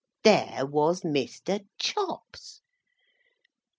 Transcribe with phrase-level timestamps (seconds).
[0.23, 1.63] There was Mr.
[1.77, 2.63] Chops!